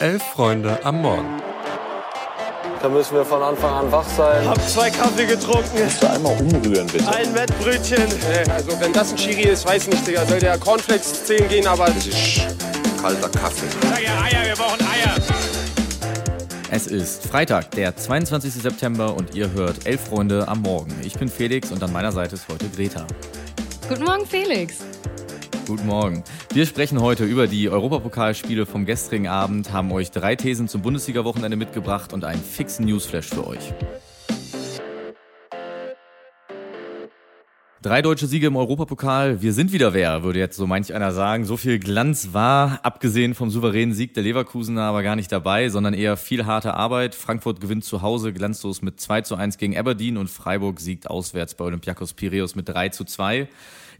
Elf 0.00 0.22
Freunde 0.22 0.78
am 0.84 1.02
Morgen. 1.02 1.42
Da 2.80 2.88
müssen 2.88 3.16
wir 3.16 3.24
von 3.24 3.42
Anfang 3.42 3.72
an 3.74 3.90
wach 3.90 4.06
sein. 4.16 4.48
Hab 4.48 4.60
zwei 4.68 4.90
Kaffee 4.90 5.26
getrunken. 5.26 5.76
Kannst 5.76 6.00
du 6.00 6.08
einmal 6.08 6.40
umrühren, 6.40 6.86
bitte? 6.86 7.08
Ein 7.08 7.34
Wettbrötchen. 7.34 8.04
Nee, 8.06 8.48
also 8.52 8.78
wenn 8.80 8.92
das 8.92 9.10
ein 9.10 9.16
Chiri 9.16 9.48
ist, 9.48 9.66
weiß 9.66 9.88
nicht, 9.88 10.06
Digga. 10.06 10.24
Soll 10.24 10.38
der 10.38 10.56
Cornflakes 10.58 11.24
10 11.24 11.48
gehen, 11.48 11.66
aber... 11.66 11.86
Das 11.86 12.06
ist 12.06 12.42
kalter 13.02 13.28
Kaffee. 13.28 13.66
Sag 13.82 14.00
ja 14.00 14.22
Eier, 14.22 14.46
wir 14.46 14.54
brauchen 14.54 14.80
Eier. 14.82 15.16
Es 16.70 16.86
ist 16.86 17.26
Freitag, 17.26 17.72
der 17.72 17.96
22. 17.96 18.52
September 18.52 19.16
und 19.16 19.34
ihr 19.34 19.50
hört 19.50 19.84
Elf 19.84 20.02
Freunde 20.08 20.46
am 20.46 20.62
Morgen. 20.62 20.94
Ich 21.02 21.14
bin 21.18 21.28
Felix 21.28 21.72
und 21.72 21.82
an 21.82 21.92
meiner 21.92 22.12
Seite 22.12 22.36
ist 22.36 22.46
heute 22.48 22.68
Greta. 22.68 23.04
Guten 23.88 24.04
Morgen, 24.04 24.26
Felix. 24.26 24.76
Guten 25.68 25.86
Morgen. 25.86 26.24
Wir 26.54 26.64
sprechen 26.64 27.02
heute 27.02 27.26
über 27.26 27.46
die 27.46 27.68
Europapokalspiele 27.68 28.64
vom 28.64 28.86
gestrigen 28.86 29.28
Abend, 29.28 29.70
haben 29.70 29.92
euch 29.92 30.10
drei 30.10 30.34
Thesen 30.34 30.66
zum 30.66 30.80
Bundesliga-Wochenende 30.80 31.58
mitgebracht 31.58 32.14
und 32.14 32.24
einen 32.24 32.42
fixen 32.42 32.86
Newsflash 32.86 33.26
für 33.26 33.46
euch. 33.46 33.74
Drei 37.88 38.02
deutsche 38.02 38.26
Siege 38.26 38.48
im 38.48 38.56
Europapokal. 38.56 39.40
Wir 39.40 39.54
sind 39.54 39.72
wieder 39.72 39.94
wer, 39.94 40.22
würde 40.22 40.38
jetzt 40.38 40.58
so 40.58 40.66
manch 40.66 40.92
einer 40.92 41.10
sagen. 41.10 41.46
So 41.46 41.56
viel 41.56 41.78
Glanz 41.78 42.34
war, 42.34 42.80
abgesehen 42.82 43.34
vom 43.34 43.48
souveränen 43.48 43.94
Sieg 43.94 44.12
der 44.12 44.24
Leverkusener, 44.24 44.82
aber 44.82 45.02
gar 45.02 45.16
nicht 45.16 45.32
dabei, 45.32 45.70
sondern 45.70 45.94
eher 45.94 46.18
viel 46.18 46.44
harte 46.44 46.74
Arbeit. 46.74 47.14
Frankfurt 47.14 47.62
gewinnt 47.62 47.84
zu 47.84 48.02
Hause 48.02 48.34
glanzlos 48.34 48.82
mit 48.82 49.00
2 49.00 49.22
zu 49.22 49.36
1 49.36 49.56
gegen 49.56 49.74
Aberdeen 49.74 50.18
und 50.18 50.28
Freiburg 50.28 50.80
siegt 50.80 51.08
auswärts 51.08 51.54
bei 51.54 51.64
Olympiakos 51.64 52.12
Piraeus 52.12 52.56
mit 52.56 52.68
3 52.68 52.90
zu 52.90 53.04
2. 53.04 53.48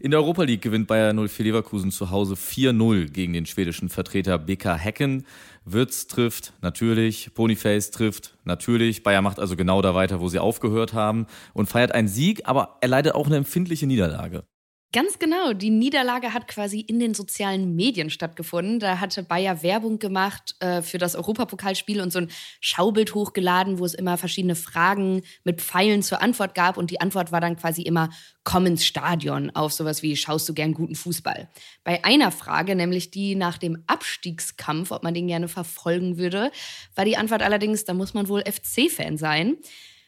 In 0.01 0.11
der 0.11 0.19
Europa 0.19 0.43
League 0.43 0.61
gewinnt 0.61 0.87
Bayer 0.87 1.11
04 1.11 1.45
Leverkusen 1.45 1.89
zu 1.89 2.11
Hause 2.11 2.35
4-0 2.35 3.09
gegen 3.09 3.33
den 3.33 3.47
schwedischen 3.47 3.89
Vertreter 3.89 4.37
BK 4.37 4.75
Hecken. 4.77 5.25
Wirtz 5.65 6.05
trifft, 6.05 6.53
natürlich. 6.61 7.31
Ponyface 7.33 7.89
trifft, 7.89 8.35
natürlich. 8.49 9.03
Bayer 9.03 9.21
macht 9.21 9.39
also 9.39 9.55
genau 9.55 9.81
da 9.81 9.95
weiter, 9.95 10.19
wo 10.19 10.27
sie 10.27 10.39
aufgehört 10.39 10.93
haben 10.93 11.25
und 11.53 11.67
feiert 11.67 11.93
einen 11.93 12.09
Sieg, 12.09 12.41
aber 12.43 12.77
er 12.81 12.89
leidet 12.89 13.15
auch 13.15 13.27
eine 13.27 13.37
empfindliche 13.37 13.87
Niederlage. 13.87 14.43
Ganz 14.91 15.19
genau. 15.19 15.53
Die 15.53 15.69
Niederlage 15.69 16.33
hat 16.33 16.47
quasi 16.47 16.79
in 16.79 16.99
den 16.99 17.13
sozialen 17.13 17.75
Medien 17.75 18.09
stattgefunden. 18.09 18.79
Da 18.79 18.99
hatte 18.99 19.21
Bayer 19.21 19.61
Werbung 19.61 19.99
gemacht 19.99 20.55
äh, 20.61 20.81
für 20.81 20.97
das 20.97 21.15
Europapokalspiel 21.15 22.01
und 22.01 22.11
so 22.11 22.17
ein 22.17 22.31
Schaubild 22.59 23.13
hochgeladen, 23.13 23.77
wo 23.77 23.85
es 23.85 23.93
immer 23.93 24.17
verschiedene 24.17 24.55
Fragen 24.55 25.21
mit 25.43 25.61
Pfeilen 25.61 26.01
zur 26.01 26.23
Antwort 26.23 26.55
gab. 26.55 26.75
Und 26.75 26.89
die 26.89 27.01
Antwort 27.01 27.31
war 27.31 27.39
dann 27.39 27.55
quasi 27.55 27.83
immer, 27.83 28.09
komm 28.43 28.65
ins 28.65 28.83
Stadion 28.83 29.51
auf 29.51 29.73
sowas 29.73 30.01
wie, 30.01 30.15
schaust 30.15 30.49
du 30.49 30.55
gern 30.55 30.73
guten 30.73 30.95
Fußball? 30.95 31.49
Bei 31.83 32.03
einer 32.03 32.31
Frage, 32.31 32.75
nämlich 32.75 33.11
die 33.11 33.35
nach 33.35 33.59
dem 33.59 33.83
Abstiegskampf, 33.85 34.89
ob 34.89 35.03
man 35.03 35.13
den 35.13 35.27
gerne 35.27 35.49
verfolgen 35.49 36.17
würde, 36.17 36.51
war 36.95 37.05
die 37.05 37.15
Antwort 37.15 37.43
allerdings, 37.43 37.85
da 37.85 37.93
muss 37.93 38.15
man 38.15 38.27
wohl 38.27 38.41
FC-Fan 38.41 39.17
sein. 39.17 39.57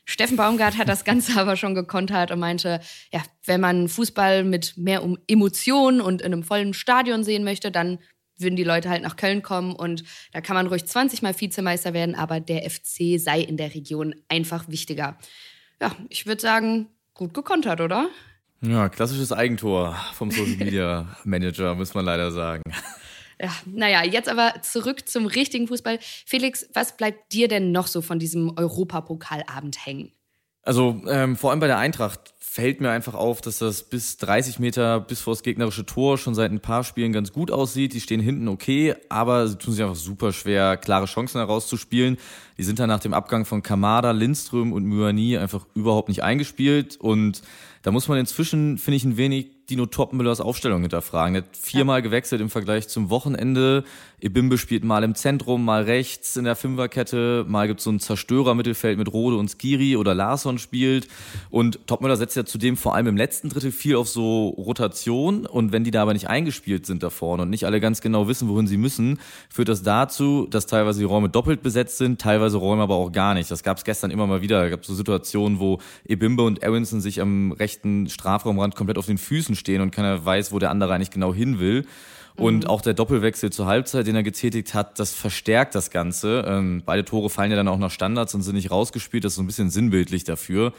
Steffen 0.06 0.38
Baumgart 0.38 0.78
hat 0.78 0.90
das 0.90 1.06
Ganze 1.06 1.36
aber 1.40 1.56
schon 1.56 1.76
gekontert 1.76 2.32
und 2.32 2.40
meinte, 2.40 2.80
ja, 3.12 3.22
wenn 3.46 3.62
man 3.62 3.88
Fußball 3.88 4.44
mit 4.44 4.78
mehr 4.78 5.04
um 5.04 5.18
Emotionen 5.28 6.02
und 6.02 6.22
in 6.22 6.34
einem 6.34 6.44
vollen 6.44 6.74
Stadion 6.74 7.24
sehen 7.24 7.44
möchte, 7.44 7.72
dann 7.72 8.00
würden 8.38 8.56
die 8.56 8.64
Leute 8.64 8.90
halt 8.90 9.04
nach 9.04 9.16
Köln 9.16 9.44
kommen 9.44 9.74
und 9.74 10.04
da 10.34 10.42
kann 10.42 10.56
man 10.56 10.68
ruhig 10.68 10.86
20 10.86 11.22
Mal 11.22 11.40
Vizemeister 11.40 11.94
werden, 11.94 12.16
aber 12.16 12.40
der 12.40 12.70
FC 12.70 13.20
sei 13.20 13.42
in 13.42 13.56
der 13.56 13.76
Region 13.76 14.16
einfach 14.30 14.68
wichtiger. 14.68 15.18
Ja, 15.80 15.96
ich 16.10 16.26
würde 16.26 16.42
sagen, 16.42 16.88
gut 17.14 17.34
gekontert, 17.34 17.82
oder? 17.82 18.10
Ja, 18.62 18.90
klassisches 18.90 19.32
Eigentor 19.32 19.96
vom 20.14 20.32
Social 20.32 20.58
Media 20.58 21.16
Manager, 21.24 21.76
muss 21.76 21.94
man 21.94 22.06
leider 22.06 22.32
sagen. 22.32 22.64
Ja, 23.42 23.50
naja, 23.66 24.03
jetzt 24.03 24.30
aber 24.30 24.53
zurück 24.61 25.09
zum 25.09 25.25
richtigen 25.25 25.67
Fußball. 25.67 25.97
Felix, 26.28 26.67
was 26.73 26.95
bleibt 26.95 27.34
dir 27.34 27.48
denn 27.48 27.72
noch 27.72 27.88
so 27.88 28.02
von 28.02 28.20
diesem 28.20 28.56
Europapokalabend 28.56 29.83
hängen? 29.83 30.11
Also 30.64 31.02
ähm, 31.08 31.36
vor 31.36 31.49
allem 31.49 31.60
bei 31.60 31.66
der 31.66 31.80
Eintracht 31.80 32.36
fällt 32.38 32.82
mir 32.82 32.92
einfach 32.92 33.16
auf, 33.16 33.42
dass 33.42 33.58
das 33.58 33.82
bis 33.83 34.17
30 34.17 34.60
Meter 34.60 34.99
bis 34.99 35.21
vor 35.21 35.33
das 35.33 35.42
gegnerische 35.42 35.88
Tor 35.88 36.20
schon 36.20 36.36
seit 36.36 36.52
ein 36.52 36.60
paar 36.60 36.83
Spielen 36.83 37.14
ganz 37.14 37.33
gut 37.33 37.49
aussieht. 37.49 37.93
Die 37.93 38.02
stehen 38.02 38.20
hinten 38.20 38.48
okay, 38.48 38.93
aber 39.10 39.48
sie 39.48 39.58
tun 39.58 39.73
sich 39.73 39.82
einfach 39.82 39.95
super 39.95 40.33
schwer, 40.33 40.77
klare 40.77 41.05
Chancen 41.05 41.39
herauszuspielen. 41.39 42.17
Die 42.60 42.64
sind 42.64 42.77
dann 42.77 42.89
nach 42.89 42.99
dem 42.99 43.16
Abgang 43.16 43.45
von 43.45 43.64
Kamada, 43.64 44.11
Lindström 44.11 44.71
und 44.71 44.86
Myani 44.86 45.37
einfach 45.37 45.66
überhaupt 45.73 46.10
nicht 46.10 46.21
eingespielt 46.21 46.98
und 46.98 47.42
da 47.82 47.89
muss 47.89 48.08
man 48.08 48.20
inzwischen, 48.20 48.77
finde 48.77 48.98
ich, 48.98 49.05
ein 49.05 49.17
wenig 49.17 49.61
Dino 49.71 49.86
Topmüllers 49.86 50.42
Aufstellung 50.42 50.82
hinterfragen. 50.82 51.36
Er 51.36 51.42
hat 51.43 51.58
viermal 51.58 51.99
ja. 51.99 52.04
gewechselt 52.04 52.42
im 52.42 52.49
Vergleich 52.49 52.89
zum 52.89 53.09
Wochenende. 53.09 53.86
Ebimbe 54.20 54.58
spielt 54.58 54.83
mal 54.83 55.04
im 55.04 55.15
Zentrum, 55.15 55.65
mal 55.65 55.83
rechts 55.83 56.36
in 56.36 56.43
der 56.43 56.55
Fünferkette. 56.55 57.45
Mal 57.48 57.67
gibt 57.67 57.80
es 57.80 57.86
so 57.86 57.92
ein 57.92 57.99
Zerstörer-Mittelfeld 57.99 58.98
mit 58.99 59.11
Rode 59.11 59.37
und 59.37 59.49
Skiri 59.49 59.95
oder 59.95 60.14
Larsson 60.14 60.60
spielt. 60.60 61.08
Und 61.49 61.87
Topmüller 61.87 62.17
setzt 62.17 62.36
ja 62.36 62.45
zudem 62.45 62.77
vor 62.77 62.93
allem 62.93 63.08
im 63.08 63.17
letzten 63.17 63.49
Drittel 63.49 63.71
viel 63.71 63.95
auf 63.95 64.10
so 64.10 64.49
Rotation. 64.49 65.45
Und 65.45 65.71
wenn 65.71 65.83
die 65.83 65.92
da 65.92 66.04
aber 66.04 66.14
nicht 66.14 66.27
eingespielt 66.27 66.86
sind 66.86 67.02
da 67.02 67.10
vorne 67.10 67.43
und 67.43 67.49
nicht 67.49 67.65
alle 67.65 67.80
ganz 67.80 68.02
genau 68.02 68.27
wissen, 68.27 68.49
wohin 68.49 68.67
sie 68.67 68.77
müssen, 68.77 69.20
führt 69.49 69.70
das 69.70 69.81
dazu, 69.81 70.48
dass 70.49 70.67
teilweise 70.67 70.99
die 70.99 71.05
Räume 71.05 71.30
doppelt 71.30 71.64
besetzt 71.64 71.98
sind, 71.98 72.21
teilweise 72.21 72.58
Räume 72.58 72.83
aber 72.83 72.95
auch 72.95 73.11
gar 73.11 73.33
nicht. 73.33 73.49
Das 73.49 73.64
gab 73.64 73.77
es 73.77 73.86
gestern 73.86 74.11
immer 74.11 74.27
mal 74.27 74.42
wieder. 74.42 74.65
Es 74.65 74.71
gab 74.71 74.86
so 74.86 74.93
Situationen, 74.93 75.60
wo 75.60 75.80
Ebimbe 76.05 76.43
und 76.43 76.64
Aronson 76.64 76.99
sich 76.99 77.21
am 77.21 77.54
rechten 77.54 78.10
Strafraumrand 78.10 78.76
komplett 78.76 78.98
auf 78.98 79.05
den 79.08 79.17
Füßen 79.17 79.55
stehen 79.61 79.82
und 79.82 79.92
keiner 79.92 80.26
weiß, 80.26 80.52
wo 80.52 80.60
der 80.60 80.72
andere 80.72 80.94
eigentlich 80.94 81.11
genau 81.11 81.33
hin 81.33 81.60
will. 81.60 81.86
Und 82.36 82.64
mhm. 82.64 82.70
auch 82.70 82.82
der 82.82 82.94
Doppelwechsel 82.94 83.52
zur 83.52 83.67
Halbzeit, 83.67 84.08
den 84.08 84.16
er 84.16 84.23
getätigt 84.23 84.73
hat, 84.73 84.99
das 84.99 85.14
verstärkt 85.14 85.76
das 85.76 85.92
Ganze. 85.92 86.44
Ähm, 86.48 86.82
beide 86.86 87.05
Tore 87.05 87.30
fallen 87.30 87.52
ja 87.52 87.58
dann 87.58 87.67
auch 87.67 87.77
nach 87.77 87.92
Standards 87.92 88.33
und 88.33 88.42
sind 88.42 88.55
nicht 88.55 88.72
rausgespielt. 88.72 89.23
Das 89.23 89.33
ist 89.33 89.36
so 89.36 89.44
ein 89.44 89.48
bisschen 89.48 89.70
sinnbildlich 89.70 90.23
dafür. 90.23 90.73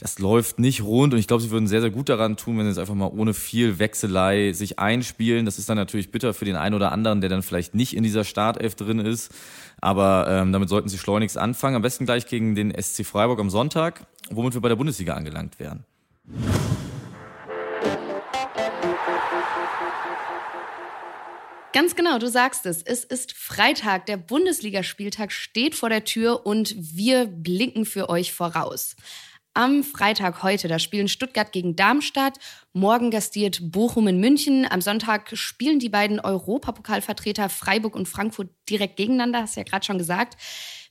Das 0.00 0.20
läuft 0.20 0.60
nicht 0.60 0.84
rund 0.84 1.12
und 1.12 1.18
ich 1.18 1.26
glaube, 1.26 1.42
sie 1.42 1.50
würden 1.50 1.66
sehr, 1.66 1.80
sehr 1.80 1.90
gut 1.90 2.08
daran 2.08 2.36
tun, 2.36 2.56
wenn 2.56 2.64
sie 2.64 2.70
jetzt 2.70 2.78
einfach 2.78 2.94
mal 2.94 3.08
ohne 3.08 3.34
viel 3.34 3.80
Wechselei 3.80 4.52
sich 4.52 4.78
einspielen. 4.78 5.44
Das 5.44 5.58
ist 5.58 5.68
dann 5.68 5.76
natürlich 5.76 6.12
bitter 6.12 6.34
für 6.34 6.44
den 6.44 6.54
einen 6.54 6.76
oder 6.76 6.92
anderen, 6.92 7.20
der 7.20 7.28
dann 7.28 7.42
vielleicht 7.42 7.74
nicht 7.74 7.96
in 7.96 8.04
dieser 8.04 8.22
Startelf 8.22 8.76
drin 8.76 9.00
ist. 9.00 9.32
Aber 9.80 10.26
ähm, 10.28 10.52
damit 10.52 10.68
sollten 10.68 10.88
sie 10.88 10.98
schleunigst 10.98 11.36
anfangen. 11.36 11.74
Am 11.74 11.82
besten 11.82 12.04
gleich 12.04 12.26
gegen 12.26 12.54
den 12.54 12.72
SC 12.80 13.04
Freiburg 13.04 13.40
am 13.40 13.50
Sonntag, 13.50 14.06
womit 14.30 14.54
wir 14.54 14.60
bei 14.60 14.68
der 14.68 14.76
Bundesliga 14.76 15.14
angelangt 15.14 15.58
werden. 15.58 15.84
Ganz 21.72 21.94
genau, 21.94 22.18
du 22.18 22.28
sagst 22.28 22.66
es. 22.66 22.82
Es 22.82 23.04
ist 23.04 23.32
Freitag, 23.32 24.06
der 24.06 24.16
Bundesligaspieltag 24.16 25.30
steht 25.30 25.74
vor 25.74 25.88
der 25.88 26.04
Tür 26.04 26.44
und 26.44 26.74
wir 26.76 27.26
blicken 27.26 27.84
für 27.84 28.08
euch 28.08 28.32
voraus. 28.32 28.96
Am 29.54 29.82
Freitag 29.84 30.42
heute, 30.42 30.68
da 30.68 30.78
spielen 30.78 31.08
Stuttgart 31.08 31.52
gegen 31.52 31.76
Darmstadt, 31.76 32.38
morgen 32.72 33.10
gastiert 33.10 33.60
Bochum 33.72 34.08
in 34.08 34.18
München, 34.20 34.66
am 34.70 34.80
Sonntag 34.80 35.36
spielen 35.36 35.78
die 35.78 35.88
beiden 35.88 36.20
Europapokalvertreter 36.20 37.48
Freiburg 37.48 37.96
und 37.96 38.08
Frankfurt 38.08 38.50
direkt 38.70 38.96
gegeneinander, 38.96 39.42
hast 39.42 39.56
du 39.56 39.60
ja 39.60 39.64
gerade 39.64 39.84
schon 39.84 39.98
gesagt. 39.98 40.36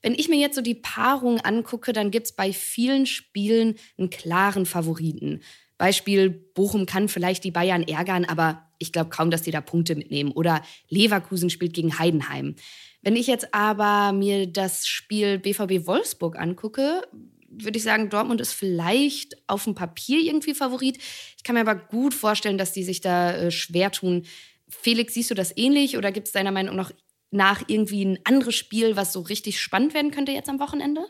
Wenn 0.01 0.13
ich 0.13 0.29
mir 0.29 0.37
jetzt 0.37 0.55
so 0.55 0.61
die 0.61 0.75
Paarung 0.75 1.39
angucke, 1.39 1.91
dann 1.91 2.11
gibt 2.11 2.27
es 2.27 2.35
bei 2.35 2.53
vielen 2.53 3.05
Spielen 3.05 3.75
einen 3.97 4.09
klaren 4.09 4.65
Favoriten. 4.65 5.41
Beispiel, 5.77 6.29
Bochum 6.29 6.85
kann 6.85 7.07
vielleicht 7.07 7.43
die 7.43 7.51
Bayern 7.51 7.83
ärgern, 7.83 8.25
aber 8.25 8.63
ich 8.79 8.91
glaube 8.91 9.09
kaum, 9.09 9.31
dass 9.31 9.41
die 9.41 9.51
da 9.51 9.61
Punkte 9.61 9.95
mitnehmen. 9.95 10.31
Oder 10.31 10.61
Leverkusen 10.89 11.49
spielt 11.49 11.73
gegen 11.73 11.99
Heidenheim. 11.99 12.55
Wenn 13.01 13.15
ich 13.15 13.27
jetzt 13.27 13.53
aber 13.53 14.11
mir 14.11 14.47
das 14.47 14.87
Spiel 14.87 15.39
BVB 15.39 15.87
Wolfsburg 15.87 16.37
angucke, 16.37 17.03
würde 17.49 17.77
ich 17.77 17.83
sagen, 17.83 18.09
Dortmund 18.09 18.41
ist 18.41 18.53
vielleicht 18.53 19.37
auf 19.47 19.63
dem 19.63 19.75
Papier 19.75 20.19
irgendwie 20.19 20.53
Favorit. 20.53 20.97
Ich 21.37 21.43
kann 21.43 21.55
mir 21.55 21.61
aber 21.61 21.75
gut 21.75 22.13
vorstellen, 22.13 22.57
dass 22.57 22.73
die 22.73 22.83
sich 22.83 23.01
da 23.01 23.33
äh, 23.33 23.51
schwer 23.51 23.91
tun. 23.91 24.25
Felix, 24.67 25.13
siehst 25.13 25.31
du 25.31 25.35
das 25.35 25.55
ähnlich 25.55 25.97
oder 25.97 26.11
gibt 26.11 26.27
es 26.27 26.33
deiner 26.33 26.51
Meinung 26.51 26.85
nach 27.31 27.63
irgendwie 27.67 28.03
ein 28.03 28.19
anderes 28.25 28.55
Spiel, 28.55 28.95
was 28.95 29.13
so 29.13 29.21
richtig 29.21 29.61
spannend 29.61 29.93
werden 29.93 30.11
könnte 30.11 30.33
jetzt 30.33 30.49
am 30.49 30.59
Wochenende? 30.59 31.05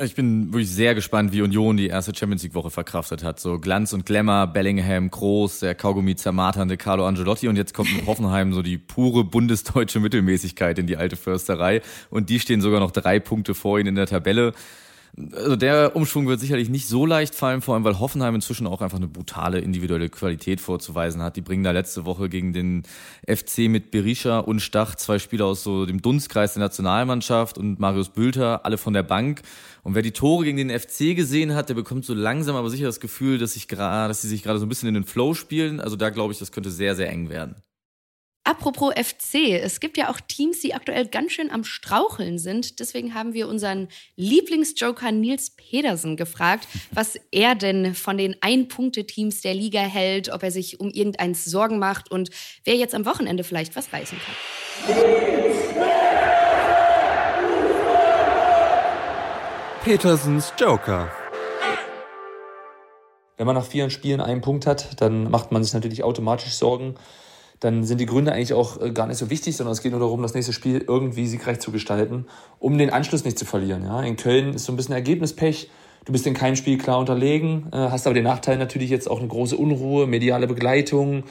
Ich 0.00 0.14
bin 0.14 0.54
wirklich 0.54 0.70
sehr 0.70 0.94
gespannt, 0.94 1.34
wie 1.34 1.42
Union 1.42 1.76
die 1.76 1.88
erste 1.88 2.14
Champions 2.14 2.42
League 2.42 2.54
Woche 2.54 2.70
verkraftet 2.70 3.22
hat. 3.22 3.38
So 3.38 3.58
Glanz 3.58 3.92
und 3.92 4.06
Glamour, 4.06 4.46
Bellingham, 4.46 5.10
Groß, 5.10 5.60
der 5.60 5.74
Kaugummi 5.74 6.16
zermarternde 6.16 6.78
Carlo 6.78 7.06
Angelotti 7.06 7.46
und 7.46 7.56
jetzt 7.56 7.74
kommt 7.74 7.94
mit 7.94 8.06
Hoffenheim 8.06 8.54
so 8.54 8.62
die 8.62 8.78
pure 8.78 9.22
bundesdeutsche 9.22 10.00
Mittelmäßigkeit 10.00 10.78
in 10.78 10.86
die 10.86 10.96
alte 10.96 11.16
Försterei 11.16 11.82
und 12.08 12.30
die 12.30 12.40
stehen 12.40 12.62
sogar 12.62 12.80
noch 12.80 12.90
drei 12.90 13.20
Punkte 13.20 13.54
vor 13.54 13.78
ihnen 13.78 13.88
in 13.88 13.94
der 13.96 14.06
Tabelle. 14.06 14.54
Also 15.32 15.56
der 15.56 15.94
Umschwung 15.94 16.26
wird 16.26 16.40
sicherlich 16.40 16.70
nicht 16.70 16.88
so 16.88 17.04
leicht 17.04 17.34
fallen, 17.34 17.60
vor 17.60 17.74
allem 17.74 17.84
weil 17.84 18.00
Hoffenheim 18.00 18.34
inzwischen 18.34 18.66
auch 18.66 18.80
einfach 18.80 18.96
eine 18.96 19.08
brutale 19.08 19.58
individuelle 19.58 20.08
Qualität 20.08 20.58
vorzuweisen 20.58 21.20
hat. 21.20 21.36
Die 21.36 21.42
bringen 21.42 21.64
da 21.64 21.70
letzte 21.70 22.06
Woche 22.06 22.30
gegen 22.30 22.54
den 22.54 22.84
FC 23.28 23.68
mit 23.68 23.90
Berisha 23.90 24.38
und 24.38 24.60
Stach 24.60 24.94
zwei 24.94 25.18
Spieler 25.18 25.44
aus 25.44 25.62
so 25.62 25.84
dem 25.84 26.00
Dunstkreis 26.00 26.54
der 26.54 26.62
Nationalmannschaft 26.62 27.58
und 27.58 27.78
Marius 27.78 28.08
Bülter, 28.08 28.64
alle 28.64 28.78
von 28.78 28.94
der 28.94 29.02
Bank. 29.02 29.42
Und 29.82 29.94
wer 29.94 30.02
die 30.02 30.12
Tore 30.12 30.44
gegen 30.44 30.56
den 30.56 30.70
FC 30.70 31.14
gesehen 31.14 31.54
hat, 31.54 31.68
der 31.68 31.74
bekommt 31.74 32.06
so 32.06 32.14
langsam 32.14 32.56
aber 32.56 32.70
sicher 32.70 32.86
das 32.86 33.00
Gefühl, 33.00 33.36
dass, 33.36 33.54
ich 33.54 33.66
dass 33.66 34.22
sie 34.22 34.28
sich 34.28 34.42
gerade 34.42 34.58
so 34.58 34.64
ein 34.64 34.70
bisschen 34.70 34.88
in 34.88 34.94
den 34.94 35.04
Flow 35.04 35.34
spielen. 35.34 35.80
Also 35.80 35.96
da 35.96 36.08
glaube 36.08 36.32
ich, 36.32 36.38
das 36.38 36.52
könnte 36.52 36.70
sehr, 36.70 36.94
sehr 36.94 37.10
eng 37.10 37.28
werden. 37.28 37.56
Apropos 38.44 38.92
FC, 38.92 39.60
es 39.62 39.78
gibt 39.78 39.96
ja 39.96 40.10
auch 40.10 40.18
Teams, 40.18 40.58
die 40.58 40.74
aktuell 40.74 41.06
ganz 41.06 41.30
schön 41.30 41.48
am 41.52 41.62
Straucheln 41.62 42.40
sind. 42.40 42.80
Deswegen 42.80 43.14
haben 43.14 43.34
wir 43.34 43.46
unseren 43.46 43.86
Lieblingsjoker 44.16 45.12
Nils 45.12 45.50
Pedersen 45.50 46.16
gefragt, 46.16 46.66
was 46.90 47.20
er 47.30 47.54
denn 47.54 47.94
von 47.94 48.18
den 48.18 48.34
Ein-Punkte-Teams 48.40 49.42
der 49.42 49.54
Liga 49.54 49.80
hält, 49.80 50.32
ob 50.32 50.42
er 50.42 50.50
sich 50.50 50.80
um 50.80 50.90
irgendeins 50.90 51.44
Sorgen 51.44 51.78
macht 51.78 52.10
und 52.10 52.30
wer 52.64 52.74
jetzt 52.74 52.96
am 52.96 53.06
Wochenende 53.06 53.44
vielleicht 53.44 53.76
was 53.76 53.92
reißen 53.92 54.18
kann. 54.18 54.34
Petersens 59.84 60.52
Joker. 60.58 61.12
Wenn 63.36 63.46
man 63.46 63.54
nach 63.54 63.66
vier 63.66 63.88
Spielen 63.90 64.20
einen 64.20 64.40
Punkt 64.40 64.66
hat, 64.66 65.00
dann 65.00 65.30
macht 65.30 65.52
man 65.52 65.62
sich 65.62 65.74
natürlich 65.74 66.02
automatisch 66.02 66.54
Sorgen. 66.54 66.96
Dann 67.62 67.84
sind 67.84 68.00
die 68.00 68.06
Gründe 68.06 68.32
eigentlich 68.32 68.54
auch 68.54 68.80
äh, 68.80 68.90
gar 68.90 69.06
nicht 69.06 69.18
so 69.18 69.30
wichtig, 69.30 69.56
sondern 69.56 69.72
es 69.72 69.82
geht 69.82 69.92
nur 69.92 70.00
darum, 70.00 70.20
das 70.20 70.34
nächste 70.34 70.52
Spiel 70.52 70.84
irgendwie 70.84 71.28
siegreich 71.28 71.60
zu 71.60 71.70
gestalten, 71.70 72.26
um 72.58 72.76
den 72.76 72.90
Anschluss 72.90 73.24
nicht 73.24 73.38
zu 73.38 73.44
verlieren. 73.44 73.84
Ja? 73.84 74.02
In 74.02 74.16
Köln 74.16 74.54
ist 74.54 74.64
so 74.64 74.72
ein 74.72 74.76
bisschen 74.76 74.94
Ergebnispech. 74.94 75.70
Du 76.04 76.10
bist 76.10 76.26
in 76.26 76.34
keinem 76.34 76.56
Spiel 76.56 76.76
klar 76.76 76.98
unterlegen, 76.98 77.68
äh, 77.72 77.76
hast 77.76 78.08
aber 78.08 78.14
den 78.14 78.24
Nachteil 78.24 78.58
natürlich 78.58 78.90
jetzt 78.90 79.08
auch 79.08 79.20
eine 79.20 79.28
große 79.28 79.56
Unruhe, 79.56 80.08
mediale 80.08 80.48
Begleitung, 80.48 81.22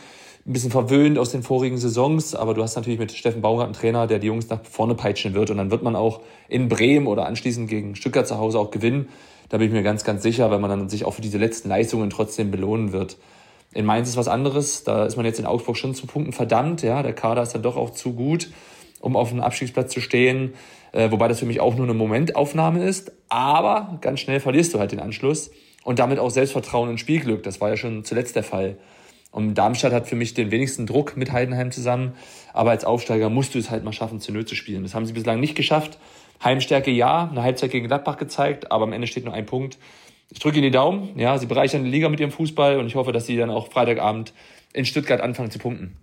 ein 0.47 0.53
bisschen 0.53 0.71
verwöhnt 0.71 1.19
aus 1.19 1.31
den 1.31 1.43
vorigen 1.43 1.77
Saisons, 1.77 2.33
aber 2.33 2.53
du 2.53 2.63
hast 2.63 2.77
natürlich 2.77 2.97
mit 2.97 3.11
Steffen 3.11 3.41
Baumgart 3.41 3.65
einen 3.65 3.73
Trainer, 3.73 4.07
der 4.07 4.19
die 4.19 4.27
Jungs 4.27 4.47
nach 4.47 4.63
vorne 4.63 4.95
peitschen 4.95 5.33
wird 5.33 5.49
und 5.49 5.57
dann 5.57 5.69
wird 5.69 5.83
man 5.83 5.97
auch 5.97 6.21
in 6.47 6.69
Bremen 6.69 7.07
oder 7.07 7.25
anschließend 7.25 7.69
gegen 7.69 7.97
Stuttgart 7.97 8.25
zu 8.25 8.37
Hause 8.37 8.57
auch 8.57 8.71
gewinnen. 8.71 9.09
Da 9.49 9.57
bin 9.57 9.67
ich 9.67 9.73
mir 9.73 9.83
ganz, 9.83 10.05
ganz 10.05 10.23
sicher, 10.23 10.49
weil 10.49 10.59
man 10.59 10.69
dann 10.69 10.87
sich 10.87 11.03
auch 11.03 11.13
für 11.13 11.21
diese 11.21 11.37
letzten 11.37 11.67
Leistungen 11.67 12.09
trotzdem 12.09 12.51
belohnen 12.51 12.93
wird. 12.93 13.17
In 13.73 13.85
Mainz 13.85 14.09
ist 14.09 14.17
was 14.17 14.27
anderes, 14.27 14.83
da 14.83 15.05
ist 15.05 15.15
man 15.15 15.25
jetzt 15.25 15.39
in 15.39 15.45
Augsburg 15.45 15.77
schon 15.77 15.95
zu 15.95 16.05
Punkten 16.05 16.33
verdammt, 16.33 16.81
ja, 16.81 17.03
der 17.03 17.13
Kader 17.13 17.41
ist 17.41 17.53
dann 17.53 17.63
doch 17.63 17.77
auch 17.77 17.91
zu 17.91 18.13
gut, 18.13 18.49
um 18.99 19.15
auf 19.15 19.29
dem 19.29 19.39
Abstiegsplatz 19.39 19.93
zu 19.93 20.01
stehen, 20.01 20.53
äh, 20.91 21.09
wobei 21.09 21.27
das 21.27 21.39
für 21.39 21.45
mich 21.45 21.61
auch 21.61 21.75
nur 21.75 21.85
eine 21.85 21.93
Momentaufnahme 21.93 22.83
ist, 22.83 23.13
aber 23.29 23.97
ganz 24.01 24.19
schnell 24.19 24.39
verlierst 24.39 24.73
du 24.73 24.79
halt 24.79 24.91
den 24.91 24.99
Anschluss 24.99 25.51
und 25.83 25.99
damit 25.99 26.19
auch 26.19 26.29
Selbstvertrauen 26.29 26.89
und 26.89 26.99
Spielglück, 26.99 27.43
das 27.43 27.61
war 27.61 27.69
ja 27.69 27.77
schon 27.77 28.03
zuletzt 28.03 28.35
der 28.35 28.43
Fall. 28.43 28.77
Und 29.31 29.55
Darmstadt 29.55 29.93
hat 29.93 30.07
für 30.07 30.15
mich 30.15 30.33
den 30.33 30.51
wenigsten 30.51 30.85
Druck 30.85 31.15
mit 31.15 31.31
Heidenheim 31.31 31.71
zusammen. 31.71 32.13
Aber 32.53 32.71
als 32.71 32.83
Aufsteiger 32.83 33.29
musst 33.29 33.55
du 33.55 33.59
es 33.59 33.69
halt 33.69 33.83
mal 33.83 33.93
schaffen, 33.93 34.19
zu 34.19 34.33
Null 34.33 34.45
zu 34.45 34.55
spielen. 34.55 34.83
Das 34.83 34.93
haben 34.93 35.05
sie 35.05 35.13
bislang 35.13 35.39
nicht 35.39 35.55
geschafft. 35.55 35.97
Heimstärke 36.43 36.91
ja, 36.91 37.29
eine 37.29 37.41
Halbzeit 37.41 37.71
gegen 37.71 37.87
Gladbach 37.87 38.17
gezeigt, 38.17 38.71
aber 38.71 38.83
am 38.83 38.93
Ende 38.93 39.07
steht 39.07 39.25
nur 39.25 39.33
ein 39.33 39.45
Punkt. 39.45 39.77
Ich 40.31 40.39
drücke 40.39 40.57
Ihnen 40.57 40.63
die 40.63 40.71
Daumen. 40.71 41.19
Ja, 41.19 41.37
sie 41.37 41.45
bereichern 41.45 41.83
die 41.83 41.89
Liga 41.89 42.07
mit 42.07 42.19
ihrem 42.19 42.31
Fußball 42.31 42.79
und 42.79 42.87
ich 42.87 42.95
hoffe, 42.95 43.11
dass 43.11 43.25
sie 43.25 43.35
dann 43.35 43.49
auch 43.49 43.69
Freitagabend 43.69 44.33
in 44.73 44.85
Stuttgart 44.85 45.19
anfangen 45.19 45.51
zu 45.51 45.59
punkten. 45.59 45.97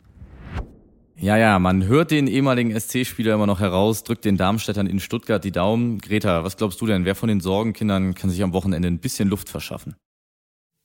Ja, 1.17 1.37
ja, 1.37 1.59
man 1.59 1.85
hört 1.87 2.13
den 2.13 2.29
ehemaligen 2.29 2.79
SC-Spieler 2.79 3.35
immer 3.35 3.47
noch 3.47 3.59
heraus, 3.59 4.05
drückt 4.05 4.25
den 4.25 4.37
Darmstädtern 4.37 4.87
in 4.87 5.01
Stuttgart 5.01 5.43
die 5.43 5.51
Daumen. 5.51 5.99
Greta, 5.99 6.45
was 6.45 6.57
glaubst 6.57 6.81
du 6.81 6.87
denn? 6.87 7.05
Wer 7.05 7.17
von 7.17 7.29
den 7.29 7.41
Sorgenkindern 7.41 8.15
kann 8.15 8.31
sich 8.31 8.43
am 8.43 8.53
Wochenende 8.53 8.87
ein 8.87 9.01
bisschen 9.01 9.29
Luft 9.29 9.49
verschaffen? 9.49 9.97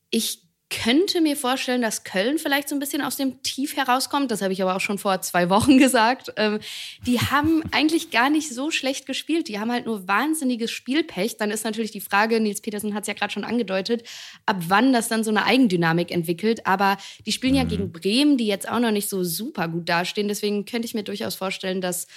Ich 0.09 0.41
könnte 0.81 1.21
mir 1.21 1.35
vorstellen, 1.35 1.81
dass 1.81 2.03
Köln 2.03 2.39
vielleicht 2.39 2.67
so 2.67 2.75
ein 2.75 2.79
bisschen 2.79 3.01
aus 3.01 3.15
dem 3.15 3.43
Tief 3.43 3.75
herauskommt. 3.75 4.31
Das 4.31 4.41
habe 4.41 4.53
ich 4.53 4.61
aber 4.61 4.75
auch 4.75 4.81
schon 4.81 4.97
vor 4.97 5.21
zwei 5.21 5.49
Wochen 5.49 5.77
gesagt. 5.79 6.33
Ähm, 6.35 6.59
die 7.05 7.19
haben 7.19 7.63
eigentlich 7.71 8.09
gar 8.09 8.29
nicht 8.29 8.53
so 8.53 8.71
schlecht 8.71 9.05
gespielt. 9.05 9.47
Die 9.47 9.59
haben 9.59 9.71
halt 9.71 9.85
nur 9.85 10.07
wahnsinniges 10.07 10.71
Spielpech. 10.71 11.37
Dann 11.37 11.51
ist 11.51 11.63
natürlich 11.63 11.91
die 11.91 12.01
Frage, 12.01 12.39
Nils 12.39 12.61
Petersen 12.61 12.93
hat 12.93 13.03
es 13.03 13.07
ja 13.07 13.13
gerade 13.13 13.31
schon 13.31 13.43
angedeutet, 13.43 14.03
ab 14.45 14.57
wann 14.67 14.93
das 14.93 15.07
dann 15.09 15.23
so 15.23 15.29
eine 15.29 15.45
Eigendynamik 15.45 16.11
entwickelt. 16.11 16.65
Aber 16.65 16.97
die 17.25 17.31
spielen 17.31 17.55
ja 17.55 17.63
mhm. 17.63 17.69
gegen 17.69 17.91
Bremen, 17.91 18.37
die 18.37 18.47
jetzt 18.47 18.67
auch 18.67 18.79
noch 18.79 18.91
nicht 18.91 19.09
so 19.09 19.23
super 19.23 19.67
gut 19.67 19.87
dastehen. 19.87 20.27
Deswegen 20.27 20.65
könnte 20.65 20.87
ich 20.87 20.93
mir 20.93 21.03
durchaus 21.03 21.35
vorstellen, 21.35 21.81
dass 21.81 22.07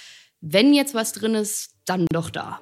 wenn 0.41 0.73
jetzt 0.73 0.93
was 0.93 1.13
drin 1.13 1.35
ist, 1.35 1.75
dann 1.85 2.05
doch 2.11 2.29
da. 2.29 2.61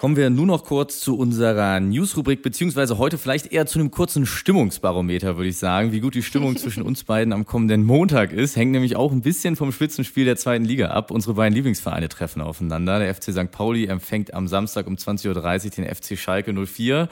Kommen 0.00 0.16
wir 0.16 0.30
nur 0.30 0.46
noch 0.46 0.64
kurz 0.64 1.00
zu 1.00 1.18
unserer 1.18 1.78
Newsrubrik, 1.78 2.40
beziehungsweise 2.40 2.96
heute 2.96 3.18
vielleicht 3.18 3.52
eher 3.52 3.66
zu 3.66 3.78
einem 3.78 3.90
kurzen 3.90 4.24
Stimmungsbarometer, 4.24 5.36
würde 5.36 5.50
ich 5.50 5.58
sagen. 5.58 5.92
Wie 5.92 6.00
gut 6.00 6.14
die 6.14 6.22
Stimmung 6.22 6.56
zwischen 6.56 6.82
uns 6.82 7.04
beiden 7.04 7.34
am 7.34 7.44
kommenden 7.44 7.84
Montag 7.84 8.32
ist, 8.32 8.56
hängt 8.56 8.72
nämlich 8.72 8.96
auch 8.96 9.12
ein 9.12 9.20
bisschen 9.20 9.56
vom 9.56 9.72
Spitzenspiel 9.72 10.24
der 10.24 10.36
zweiten 10.36 10.64
Liga 10.64 10.88
ab. 10.88 11.10
Unsere 11.10 11.34
beiden 11.34 11.54
Lieblingsvereine 11.54 12.08
treffen 12.08 12.40
aufeinander. 12.40 12.98
Der 12.98 13.14
FC 13.14 13.24
St. 13.24 13.50
Pauli 13.50 13.88
empfängt 13.88 14.32
am 14.32 14.48
Samstag 14.48 14.86
um 14.86 14.94
20.30 14.94 15.28
Uhr 15.64 15.70
den 15.84 15.94
FC 15.94 16.18
Schalke 16.18 16.54
04. 16.54 17.10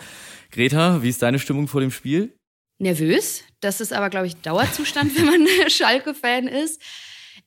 Greta, 0.50 1.02
wie 1.02 1.11
ist 1.11 1.20
deine 1.20 1.38
Stimmung 1.38 1.69
vor 1.69 1.82
dem 1.82 1.90
Spiel? 1.90 2.32
Nervös. 2.79 3.44
Das 3.61 3.82
ist 3.82 3.93
aber, 3.93 4.08
glaube 4.08 4.29
ich, 4.29 4.37
Dauerzustand, 4.37 5.14
wenn 5.19 5.26
man 5.26 5.46
Schalke-Fan 5.69 6.49
ist. 6.49 6.81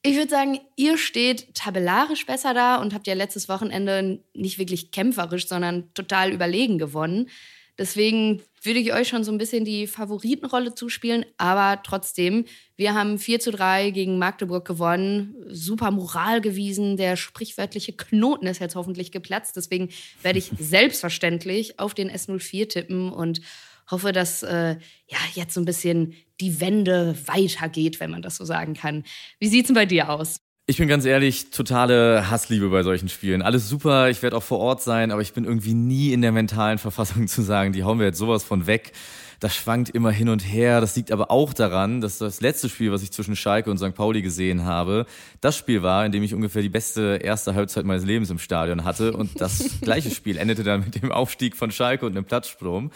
Ich 0.03 0.15
würde 0.15 0.29
sagen, 0.29 0.59
ihr 0.75 0.97
steht 0.97 1.53
tabellarisch 1.53 2.25
besser 2.25 2.55
da 2.55 2.77
und 2.77 2.93
habt 2.93 3.05
ja 3.05 3.13
letztes 3.13 3.47
Wochenende 3.49 4.23
nicht 4.33 4.57
wirklich 4.57 4.91
kämpferisch, 4.91 5.47
sondern 5.47 5.93
total 5.93 6.31
überlegen 6.31 6.79
gewonnen. 6.79 7.29
Deswegen 7.77 8.41
würde 8.63 8.79
ich 8.79 8.93
euch 8.93 9.07
schon 9.07 9.23
so 9.23 9.31
ein 9.31 9.37
bisschen 9.37 9.65
die 9.65 9.87
Favoritenrolle 9.87 10.75
zuspielen. 10.75 11.25
Aber 11.37 11.81
trotzdem, 11.83 12.45
wir 12.75 12.93
haben 12.93 13.17
4 13.17 13.39
zu 13.39 13.51
3 13.51 13.91
gegen 13.91 14.17
Magdeburg 14.17 14.65
gewonnen. 14.65 15.35
Super 15.47 15.91
Moral 15.91 16.41
gewiesen. 16.41 16.97
Der 16.97 17.15
sprichwörtliche 17.15 17.93
Knoten 17.93 18.47
ist 18.47 18.59
jetzt 18.59 18.75
hoffentlich 18.75 19.11
geplatzt. 19.11 19.55
Deswegen 19.55 19.89
werde 20.21 20.39
ich 20.39 20.51
selbstverständlich 20.59 21.79
auf 21.79 21.93
den 21.93 22.11
S04 22.11 22.69
tippen 22.69 23.11
und 23.11 23.41
hoffe, 23.91 24.11
dass 24.11 24.43
äh, 24.43 24.77
ja 25.07 25.17
jetzt 25.33 25.53
so 25.53 25.61
ein 25.61 25.65
bisschen 25.65 26.13
die 26.39 26.59
Wende 26.59 27.15
weitergeht, 27.25 27.99
wenn 27.99 28.11
man 28.11 28.21
das 28.21 28.37
so 28.37 28.45
sagen 28.45 28.73
kann. 28.73 29.03
Wie 29.39 29.47
sieht's 29.47 29.67
denn 29.67 29.75
bei 29.75 29.85
dir 29.85 30.09
aus? 30.09 30.41
Ich 30.67 30.77
bin 30.77 30.87
ganz 30.87 31.05
ehrlich, 31.05 31.49
totale 31.51 32.29
Hassliebe 32.29 32.69
bei 32.69 32.83
solchen 32.83 33.09
Spielen. 33.09 33.41
Alles 33.41 33.67
super, 33.67 34.09
ich 34.09 34.21
werde 34.21 34.37
auch 34.37 34.43
vor 34.43 34.59
Ort 34.59 34.81
sein, 34.81 35.11
aber 35.11 35.21
ich 35.21 35.33
bin 35.33 35.43
irgendwie 35.43 35.73
nie 35.73 36.13
in 36.13 36.21
der 36.21 36.31
mentalen 36.31 36.77
Verfassung 36.77 37.27
zu 37.29 37.41
sagen, 37.41 37.73
die 37.73 37.83
hauen 37.83 37.99
wir 37.99 38.05
jetzt 38.05 38.19
sowas 38.19 38.43
von 38.43 38.67
weg. 38.67 38.93
Das 39.41 39.55
schwankt 39.55 39.89
immer 39.89 40.11
hin 40.11 40.29
und 40.29 40.41
her. 40.41 40.81
Das 40.81 40.95
liegt 40.95 41.11
aber 41.11 41.31
auch 41.31 41.51
daran, 41.51 41.99
dass 41.99 42.19
das 42.19 42.41
letzte 42.41 42.69
Spiel, 42.69 42.91
was 42.91 43.01
ich 43.01 43.11
zwischen 43.11 43.35
Schalke 43.35 43.71
und 43.71 43.79
St. 43.79 43.95
Pauli 43.95 44.21
gesehen 44.21 44.65
habe, 44.65 45.07
das 45.41 45.57
Spiel 45.57 45.81
war, 45.81 46.05
in 46.05 46.11
dem 46.11 46.21
ich 46.21 46.35
ungefähr 46.35 46.61
die 46.61 46.69
beste 46.69 47.19
erste 47.23 47.55
Halbzeit 47.55 47.83
meines 47.83 48.05
Lebens 48.05 48.29
im 48.29 48.37
Stadion 48.37 48.83
hatte. 48.83 49.13
Und 49.13 49.41
das 49.41 49.63
gleiche 49.81 50.11
Spiel 50.11 50.37
endete 50.37 50.63
dann 50.63 50.81
mit 50.81 51.01
dem 51.01 51.11
Aufstieg 51.11 51.55
von 51.55 51.71
Schalke 51.71 52.05
und 52.05 52.11
einem 52.11 52.23
Platzsprung. 52.23 52.91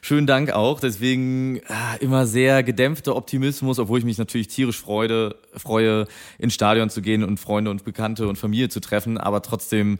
Schönen 0.00 0.26
Dank 0.26 0.52
auch. 0.52 0.80
Deswegen 0.80 1.60
ah, 1.68 1.96
immer 2.00 2.26
sehr 2.26 2.62
gedämpfter 2.62 3.14
Optimismus, 3.14 3.78
obwohl 3.78 3.98
ich 3.98 4.06
mich 4.06 4.16
natürlich 4.16 4.48
tierisch 4.48 4.80
freude, 4.80 5.36
freue, 5.54 6.06
ins 6.38 6.54
Stadion 6.54 6.88
zu 6.88 7.02
gehen 7.02 7.22
und 7.22 7.38
Freunde 7.38 7.70
und 7.70 7.84
Bekannte 7.84 8.26
und 8.26 8.36
Familie 8.36 8.70
zu 8.70 8.80
treffen. 8.80 9.18
Aber 9.18 9.42
trotzdem 9.42 9.98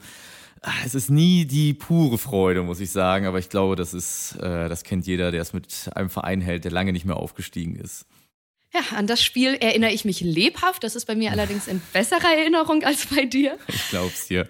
es 0.85 0.95
ist 0.95 1.09
nie 1.09 1.45
die 1.45 1.73
pure 1.73 2.17
Freude, 2.17 2.61
muss 2.61 2.79
ich 2.79 2.91
sagen, 2.91 3.25
aber 3.25 3.39
ich 3.39 3.49
glaube, 3.49 3.75
das 3.75 3.93
ist, 3.93 4.35
äh, 4.35 4.69
das 4.69 4.83
kennt 4.83 5.07
jeder, 5.07 5.31
der 5.31 5.41
es 5.41 5.53
mit 5.53 5.89
einem 5.95 6.09
Verein 6.09 6.41
hält, 6.41 6.65
der 6.65 6.71
lange 6.71 6.93
nicht 6.93 7.05
mehr 7.05 7.17
aufgestiegen 7.17 7.75
ist. 7.75 8.05
Ja, 8.73 8.79
an 8.95 9.05
das 9.05 9.21
Spiel 9.21 9.55
erinnere 9.55 9.91
ich 9.91 10.05
mich 10.05 10.21
lebhaft. 10.21 10.85
Das 10.85 10.95
ist 10.95 11.05
bei 11.05 11.15
mir 11.15 11.31
allerdings 11.31 11.67
in 11.67 11.81
besserer 11.91 12.37
Erinnerung 12.37 12.83
als 12.83 13.07
bei 13.07 13.25
dir. 13.25 13.57
Ich 13.67 13.89
glaub's 13.89 14.27
dir. 14.27 14.47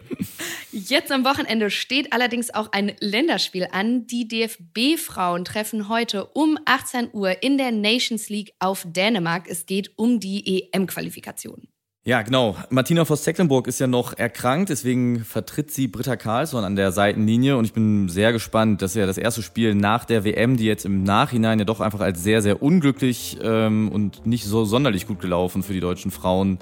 Jetzt 0.71 1.11
am 1.11 1.25
Wochenende 1.25 1.71
steht 1.71 2.13
allerdings 2.13 2.53
auch 2.53 2.71
ein 2.71 2.95
Länderspiel 2.99 3.67
an. 3.71 4.05
Die 4.05 4.27
DFB-Frauen 4.27 5.43
treffen 5.43 5.89
heute 5.89 6.25
um 6.25 6.59
18 6.65 7.09
Uhr 7.13 7.41
in 7.41 7.57
der 7.57 7.71
Nations 7.71 8.29
League 8.29 8.53
auf 8.59 8.85
Dänemark. 8.87 9.47
Es 9.47 9.65
geht 9.65 9.97
um 9.97 10.19
die 10.19 10.69
EM-Qualifikation. 10.71 11.67
Ja, 12.03 12.23
genau. 12.23 12.55
Martina 12.71 13.05
Voss-Tecklenburg 13.05 13.67
ist 13.67 13.79
ja 13.79 13.85
noch 13.85 14.17
erkrankt, 14.17 14.69
deswegen 14.69 15.23
vertritt 15.23 15.69
sie 15.69 15.87
Britta 15.87 16.15
Karlsson 16.15 16.63
an 16.63 16.75
der 16.75 16.91
Seitenlinie 16.91 17.57
und 17.57 17.65
ich 17.65 17.73
bin 17.73 18.09
sehr 18.09 18.31
gespannt. 18.31 18.81
Das 18.81 18.91
ist 18.91 18.95
ja 18.95 19.05
das 19.05 19.19
erste 19.19 19.43
Spiel 19.43 19.75
nach 19.75 20.05
der 20.05 20.23
WM, 20.23 20.57
die 20.57 20.65
jetzt 20.65 20.83
im 20.83 21.03
Nachhinein 21.03 21.59
ja 21.59 21.65
doch 21.65 21.79
einfach 21.79 21.99
als 21.99 22.23
sehr, 22.23 22.41
sehr 22.41 22.63
unglücklich 22.63 23.37
ähm, 23.43 23.87
und 23.89 24.25
nicht 24.25 24.45
so 24.45 24.65
sonderlich 24.65 25.05
gut 25.05 25.19
gelaufen 25.19 25.61
für 25.61 25.73
die 25.73 25.79
deutschen 25.79 26.09
Frauen 26.09 26.57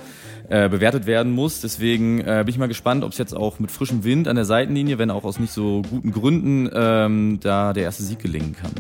äh, 0.50 0.68
bewertet 0.68 1.06
werden 1.06 1.32
muss. 1.32 1.62
Deswegen 1.62 2.20
äh, 2.20 2.44
bin 2.46 2.50
ich 2.50 2.58
mal 2.58 2.68
gespannt, 2.68 3.06
ob 3.06 3.14
es 3.14 3.18
jetzt 3.18 3.34
auch 3.34 3.60
mit 3.60 3.72
frischem 3.72 4.04
Wind 4.04 4.28
an 4.28 4.36
der 4.36 4.44
Seitenlinie, 4.44 4.98
wenn 4.98 5.10
auch 5.10 5.24
aus 5.24 5.40
nicht 5.40 5.54
so 5.54 5.84
guten 5.90 6.12
Gründen, 6.12 6.70
ähm, 6.74 7.40
da 7.42 7.72
der 7.72 7.84
erste 7.84 8.04
Sieg 8.04 8.20
gelingen 8.20 8.58
kann. 8.62 8.74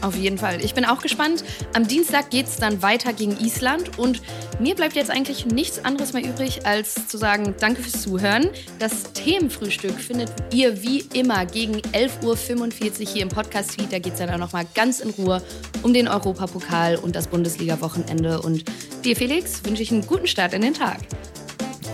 Auf 0.00 0.16
jeden 0.16 0.38
Fall. 0.38 0.64
Ich 0.64 0.74
bin 0.74 0.84
auch 0.84 1.00
gespannt. 1.00 1.44
Am 1.74 1.86
Dienstag 1.86 2.30
geht 2.30 2.46
es 2.46 2.56
dann 2.56 2.82
weiter 2.82 3.12
gegen 3.12 3.32
Island 3.40 3.98
und 3.98 4.22
mir 4.60 4.74
bleibt 4.74 4.94
jetzt 4.94 5.10
eigentlich 5.10 5.46
nichts 5.46 5.84
anderes 5.84 6.12
mehr 6.12 6.24
übrig, 6.24 6.64
als 6.66 7.08
zu 7.08 7.18
sagen, 7.18 7.54
danke 7.58 7.82
fürs 7.82 8.02
Zuhören. 8.02 8.48
Das 8.78 9.12
Themenfrühstück 9.12 9.98
findet 9.98 10.30
ihr 10.52 10.82
wie 10.82 11.00
immer 11.14 11.46
gegen 11.46 11.78
11.45 11.78 13.00
Uhr 13.00 13.06
hier 13.06 13.22
im 13.22 13.28
Podcast-Feed. 13.28 13.92
Da 13.92 13.98
geht 13.98 14.12
es 14.12 14.18
dann 14.20 14.30
auch 14.30 14.38
nochmal 14.38 14.66
ganz 14.74 15.00
in 15.00 15.10
Ruhe 15.10 15.42
um 15.82 15.92
den 15.92 16.06
Europapokal 16.06 16.96
und 16.96 17.16
das 17.16 17.26
Bundesliga-Wochenende. 17.26 18.40
Und 18.42 18.64
dir, 19.04 19.16
Felix, 19.16 19.64
wünsche 19.64 19.82
ich 19.82 19.90
einen 19.90 20.06
guten 20.06 20.26
Start 20.26 20.54
in 20.54 20.62
den 20.62 20.74
Tag. 20.74 20.98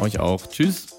Euch 0.01 0.19
auch. 0.19 0.47
Tschüss. 0.47 0.94